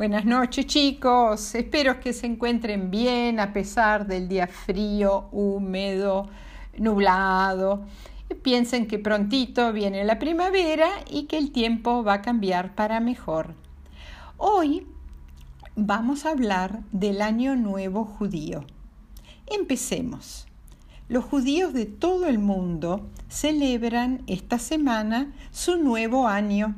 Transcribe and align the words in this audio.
Buenas 0.00 0.24
noches 0.24 0.64
chicos, 0.64 1.54
espero 1.54 2.00
que 2.00 2.14
se 2.14 2.26
encuentren 2.26 2.90
bien 2.90 3.38
a 3.38 3.52
pesar 3.52 4.06
del 4.06 4.28
día 4.28 4.46
frío, 4.46 5.28
húmedo, 5.30 6.26
nublado. 6.78 7.84
Piensen 8.40 8.86
que 8.86 8.98
prontito 8.98 9.74
viene 9.74 10.02
la 10.04 10.18
primavera 10.18 10.88
y 11.10 11.24
que 11.24 11.36
el 11.36 11.52
tiempo 11.52 12.02
va 12.02 12.14
a 12.14 12.22
cambiar 12.22 12.74
para 12.74 12.98
mejor. 13.00 13.54
Hoy 14.38 14.86
vamos 15.76 16.24
a 16.24 16.30
hablar 16.30 16.80
del 16.92 17.20
Año 17.20 17.54
Nuevo 17.54 18.06
Judío. 18.06 18.64
Empecemos. 19.48 20.46
Los 21.10 21.26
judíos 21.26 21.74
de 21.74 21.84
todo 21.84 22.26
el 22.26 22.38
mundo 22.38 23.06
celebran 23.28 24.22
esta 24.28 24.58
semana 24.58 25.30
su 25.50 25.76
nuevo 25.76 26.26
año 26.26 26.74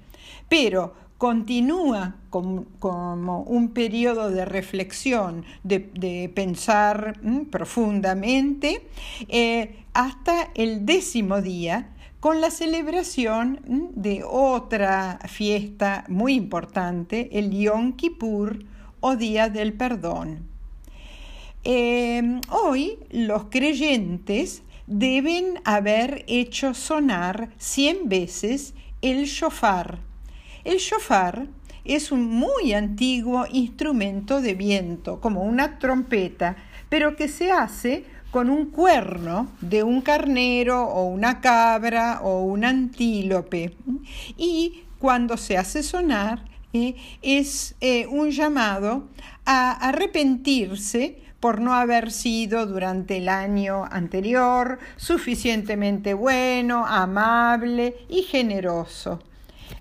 Pero 0.50 0.94
continúa 1.22 2.16
como, 2.32 3.44
un 3.44 3.70
periodo 3.76 4.32
de 4.32 4.44
reflexión, 4.44 5.46
de, 5.64 6.32
pensar 6.34 7.20
mm, 7.22 7.42
profundamente, 7.42 8.88
eh, 9.30 9.86
hasta 9.94 10.50
el 10.56 10.84
décimo 10.84 11.44
día, 11.44 11.94
con 12.20 12.42
la 12.42 12.50
celebración 12.50 13.60
mm, 13.68 14.02
de 14.02 14.24
otra 14.28 15.20
fiesta 15.28 16.06
muy 16.08 16.34
importante, 16.34 17.30
el 17.38 17.52
Yom 17.52 17.94
Kippur 17.94 18.66
o 19.00 19.16
Día 19.16 19.50
del 19.50 19.74
Perdón. 19.74 20.48
Em, 21.64 22.42
hoy 22.50 22.98
los 23.12 23.44
creyentes 23.52 24.64
deben 24.88 25.60
haber 25.66 26.26
hecho 26.26 26.74
sonar 26.74 27.52
100 27.60 28.10
veces 28.10 28.74
el 29.04 29.26
shofar 29.26 30.10
el 30.64 30.78
shofar 30.78 31.48
es 31.84 32.12
un 32.12 32.26
muy 32.26 32.74
antiguo 32.74 33.46
instrumento 33.52 34.42
de 34.42 34.54
viento, 34.54 35.20
como 35.20 35.44
una 35.44 35.80
trompeta, 35.80 36.56
pero 36.90 37.16
que 37.16 37.28
se 37.28 37.52
hace 37.52 38.06
con 38.32 38.50
un 38.50 38.68
cuerno 38.68 39.52
de 39.62 39.84
un 39.84 40.02
carnero 40.02 40.84
o 40.84 41.06
una 41.06 41.42
cabra 41.42 42.22
o 42.22 42.44
un 42.44 42.64
antílope. 42.64 43.76
Y 44.38 44.84
cuando 45.00 45.38
se 45.38 45.58
hace 45.58 45.84
sonar 45.84 46.46
eh, 46.74 46.96
es 47.22 47.76
eh, 47.82 48.08
un 48.08 48.32
llamado 48.32 49.10
a 49.46 49.72
arrepentirse 49.72 51.22
por 51.42 51.60
no 51.60 51.74
haber 51.74 52.12
sido 52.12 52.68
durante 52.68 53.18
el 53.18 53.28
año 53.28 53.84
anterior 53.86 54.80
suficientemente 54.96 56.14
bueno, 56.14 56.86
amable 56.86 57.96
y 58.08 58.22
generoso. 58.22 59.20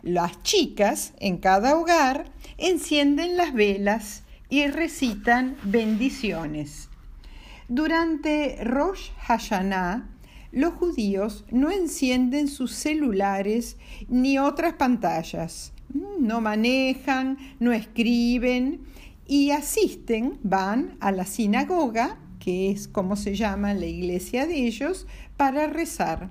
Las 0.03 0.43
chicas 0.43 1.13
en 1.19 1.39
cada 1.39 1.77
hogar 1.77 2.33
encienden 2.59 3.37
las 3.37 3.53
velas 3.53 4.23
y 4.49 4.67
recitan 4.67 5.57
bendiciones. 5.63 6.89
Durante 7.69 8.65
Rosh 8.65 9.11
Hashanah, 9.19 10.11
los 10.53 10.75
judíos 10.75 11.45
no 11.51 11.71
encienden 11.71 12.49
sus 12.49 12.75
celulares 12.75 13.77
ni 14.09 14.39
otras 14.39 14.75
pantallas, 14.75 15.73
no 16.19 16.41
manejan, 16.41 17.39
no 17.61 17.73
escriben 17.73 18.81
y 19.27 19.53
asisten, 19.53 20.39
van 20.43 20.97
a 20.99 21.13
la 21.13 21.25
sinagoga, 21.25 22.19
que 22.41 22.71
es 22.71 22.89
como 22.89 23.15
se 23.15 23.37
llama 23.37 23.75
la 23.75 23.87
iglesia 23.87 24.47
de 24.47 24.67
ellos, 24.67 25.07
para 25.37 25.69
rezar. 25.69 26.31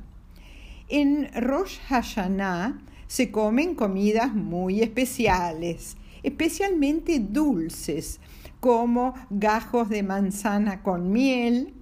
En 0.89 1.29
Rosh 1.33 1.77
Hashanah 1.87 2.81
se 3.09 3.31
comen 3.31 3.73
comidas 3.73 4.35
muy 4.35 4.81
especiales, 4.81 5.97
especialmente 6.21 7.19
dulces, 7.19 8.19
como 8.59 9.15
gajos 9.31 9.89
de 9.89 10.03
manzana 10.03 10.83
con 10.83 11.11
miel. 11.11 11.73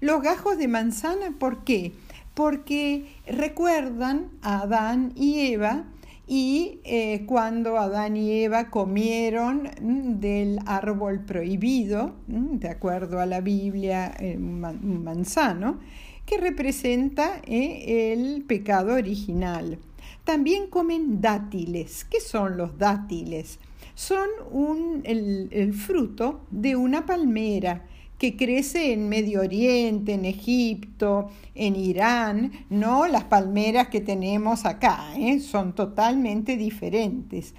Los 0.00 0.20
gajos 0.20 0.58
de 0.58 0.66
manzana, 0.66 1.32
¿por 1.38 1.62
qué? 1.62 1.92
Porque 2.34 3.06
recuerdan 3.24 4.30
a 4.42 4.62
Adán 4.62 5.12
y 5.14 5.52
Eva 5.52 5.84
y 6.26 6.80
eh, 6.82 7.24
cuando 7.26 7.78
Adán 7.78 8.16
y 8.16 8.42
Eva 8.42 8.68
comieron 8.70 9.70
del 10.18 10.58
árbol 10.66 11.20
prohibido, 11.24 12.16
de 12.26 12.68
acuerdo 12.68 13.20
a 13.20 13.26
la 13.26 13.40
Biblia, 13.40 14.12
eh, 14.18 14.36
un 14.36 15.04
manzano, 15.04 15.78
que 16.26 16.38
representa 16.38 17.40
eh, 17.46 18.12
el 18.12 18.42
pecado 18.42 18.94
original. 18.94 19.78
También 20.24 20.68
comen 20.68 21.20
dátiles. 21.20 22.04
¿Qué 22.04 22.20
son 22.20 22.56
los 22.56 22.78
dátiles? 22.78 23.58
Son 23.94 24.28
el, 25.04 25.74
fruto 25.74 26.40
de 26.50 26.76
una 26.76 27.06
palmera 27.06 27.86
que 28.18 28.36
crece 28.36 28.92
en 28.92 29.08
Medio 29.08 29.40
Oriente, 29.40 30.14
en 30.14 30.24
Egipto, 30.24 31.30
en 31.54 31.76
Irán, 31.76 32.52
no 32.70 33.06
las 33.06 33.24
palmeras 33.24 33.88
que 33.88 34.00
tenemos 34.00 34.64
acá, 34.64 35.12
¿eh? 35.16 35.40
son 35.40 35.74
totalmente 35.74 36.56
diferentes. 36.56 37.54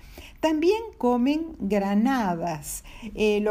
También 0.45 0.77
comen 0.99 1.55
granadas, 1.57 2.83
eh, 3.15 3.43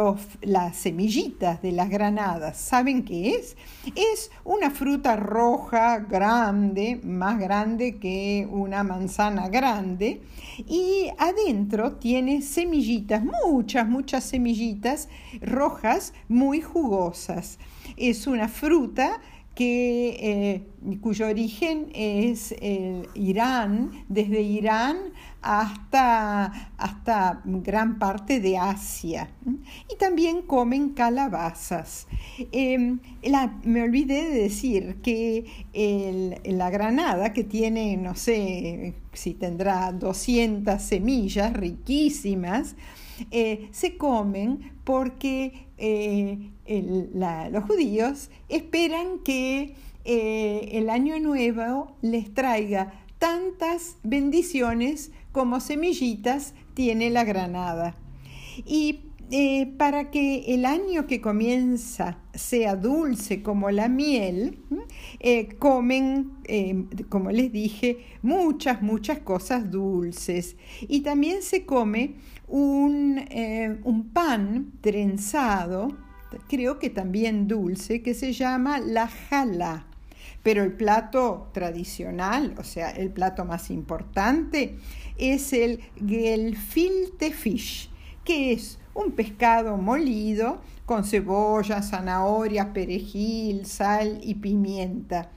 las 0.42 0.76
semillitas 0.76 1.60
de 1.60 1.72
las 1.72 1.90
granadas. 1.90 2.56
¿Saben 2.56 3.04
qué 3.04 3.30
es? 3.30 3.56
Es 3.96 4.30
una 4.44 4.70
fruta 4.70 5.16
roja 5.16 5.98
grande, 5.98 7.00
más 7.02 7.40
grande 7.40 7.96
que 7.96 8.46
una 8.48 8.84
manzana 8.84 9.48
grande, 9.48 10.22
y 10.68 11.08
adentro 11.18 11.96
tiene 11.96 12.42
semillitas, 12.42 13.24
muchas, 13.24 13.88
muchas 13.88 14.22
semillitas 14.22 15.08
rojas 15.40 16.14
muy 16.28 16.60
jugosas. 16.60 17.58
Es 17.96 18.28
una 18.28 18.46
fruta 18.46 19.20
que, 19.56 20.16
eh, 20.20 20.98
cuyo 21.00 21.26
origen 21.26 21.88
es 21.94 22.52
el 22.60 23.08
Irán, 23.14 24.04
desde 24.08 24.42
Irán 24.42 24.96
hasta, 25.44 26.70
hasta 26.78 27.42
gran 27.44 27.98
parte 27.98 28.40
de 28.40 28.56
Asia. 28.56 29.28
Y 29.92 29.96
también 29.96 30.42
comen 30.42 30.90
calabazas. 30.94 32.06
Em, 32.50 32.98
me 33.62 33.82
olvidé 33.82 34.30
de 34.30 34.42
decir 34.42 34.96
que 35.02 35.44
la 36.44 36.70
granada, 36.70 37.34
que 37.34 37.44
tiene, 37.44 37.96
no 37.98 38.14
sé 38.14 38.94
si 39.12 39.34
tendrá 39.34 39.92
200 39.92 40.80
semillas 40.80 41.52
riquísimas, 41.52 42.74
eh, 43.30 43.68
se 43.70 43.98
comen 43.98 44.72
porque 44.82 45.66
eh, 45.76 46.50
los 46.66 47.64
judíos 47.64 48.30
esperan 48.48 49.18
que 49.18 49.74
eh, 50.06 50.68
el 50.72 50.88
año 50.88 51.20
nuevo 51.20 51.96
les 52.00 52.32
traiga 52.32 53.04
tantas 53.18 53.96
bendiciones 54.02 55.12
como 55.34 55.58
semillitas 55.58 56.54
tiene 56.74 57.10
la 57.10 57.24
granada. 57.24 57.96
Y 58.64 59.00
eh, 59.32 59.66
para 59.76 60.12
que 60.12 60.54
el 60.54 60.64
año 60.64 61.08
que 61.08 61.20
comienza 61.20 62.18
sea 62.34 62.76
dulce 62.76 63.42
como 63.42 63.68
la 63.72 63.88
miel, 63.88 64.60
eh, 65.18 65.56
comen, 65.58 66.34
eh, 66.44 66.84
como 67.08 67.32
les 67.32 67.50
dije, 67.50 67.98
muchas, 68.22 68.80
muchas 68.80 69.18
cosas 69.18 69.72
dulces. 69.72 70.56
Y 70.82 71.00
también 71.00 71.42
se 71.42 71.66
come 71.66 72.14
un, 72.46 73.20
un 73.82 74.10
pan 74.10 74.72
trenzado, 74.80 75.88
creo 76.48 76.78
que 76.78 76.90
también 76.90 77.48
dulce, 77.48 78.02
que 78.02 78.14
se 78.14 78.32
llama 78.32 78.78
la 78.78 79.08
jala 79.08 79.88
Pero 80.42 80.62
el 80.62 80.72
plato 80.72 81.48
tradicional, 81.52 82.54
o 82.58 82.64
sea, 82.64 82.90
el 82.90 83.10
plato 83.10 83.44
más 83.44 83.70
importante, 83.70 84.78
es 85.16 85.52
el 85.52 85.80
gefilte 86.06 87.30
fish, 87.32 87.90
que 88.24 88.52
es 88.52 88.78
un 88.94 89.12
pescado 89.12 89.76
molido 89.76 90.60
con 90.86 91.04
cebolla, 91.04 91.82
zanahoria, 91.82 92.72
perejil, 92.72 93.66
sal 93.66 94.20
y 94.22 94.34
pimienta. 94.34 95.30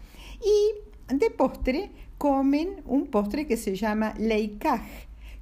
Y 0.43 1.15
de 1.15 1.29
postre 1.31 1.91
comen 2.17 2.81
un 2.85 3.07
postre 3.07 3.47
que 3.47 3.57
se 3.57 3.75
llama 3.75 4.13
leikaj, 4.17 4.81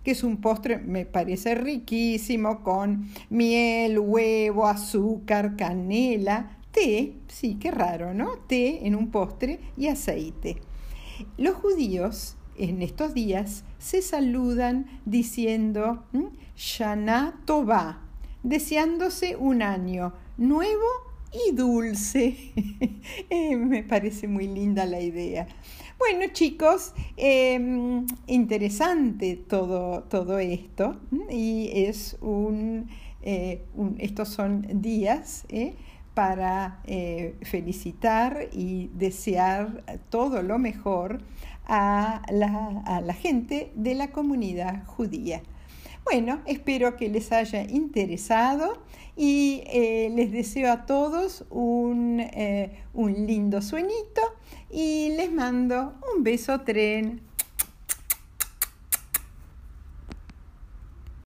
que 0.04 0.12
es 0.12 0.24
un 0.24 0.38
postre, 0.38 0.78
me 0.78 1.06
parece 1.06 1.56
riquísimo, 1.56 2.62
con 2.62 3.10
miel, 3.30 3.98
huevo, 3.98 4.68
azúcar, 4.68 5.56
canela, 5.56 6.60
té, 6.76 7.14
sí, 7.30 7.58
qué 7.60 7.72
raro, 7.72 8.14
¿no? 8.14 8.38
Té 8.48 8.86
en 8.86 8.96
un 8.96 9.10
postre 9.10 9.60
y 9.78 9.88
aceite. 9.88 10.58
Los 11.38 11.56
judíos 11.56 12.36
en 12.58 12.82
estos 12.82 13.14
días 13.14 13.64
se 13.80 14.02
saludan 14.02 14.86
diciendo 15.06 16.04
Shana 16.58 17.42
Tova, 17.46 18.02
deseándose 18.44 19.38
un 19.38 19.62
año 19.62 20.14
nuevo 20.38 20.86
y 21.48 21.56
dulce. 21.56 22.54
Eh, 23.30 23.56
me 23.56 23.84
parece 23.84 24.28
muy 24.28 24.48
linda 24.48 24.86
la 24.86 25.00
idea. 25.00 25.48
Bueno 25.98 26.26
chicos, 26.34 26.94
em, 27.18 28.06
interesante 28.28 29.36
todo, 29.36 30.04
todo 30.04 30.40
esto 30.40 30.98
y 31.30 31.70
es 31.72 32.18
eh, 33.22 33.62
un, 33.74 33.96
estos 34.00 34.30
son 34.30 34.82
días 34.82 35.46
eh, 36.16 37.36
para 37.36 37.46
felicitar 37.46 38.50
y 38.52 38.90
desear 38.94 39.84
todo 40.10 40.42
lo 40.42 40.58
mejor 40.58 41.20
a 41.68 42.22
la, 42.32 42.82
a 42.86 43.02
la 43.02 43.14
gente 43.14 43.72
de 43.76 43.96
la 43.96 44.12
comunidad 44.12 44.86
judía. 44.86 45.42
Bueno, 46.06 46.40
espero 46.46 46.98
que 46.98 47.10
les 47.10 47.32
haya 47.32 47.64
interesado 47.64 48.78
y 49.18 49.64
eh, 49.66 50.12
les 50.14 50.32
deseo 50.32 50.72
a 50.72 50.86
todos 50.86 51.46
un, 51.50 52.20
eh, 52.20 52.84
un 52.94 53.26
lindo 53.26 53.62
sueñito 53.62 54.22
y 54.70 55.14
les 55.18 55.32
mando 55.32 55.96
un 56.16 56.24
beso 56.24 56.62
tren. 56.62 57.22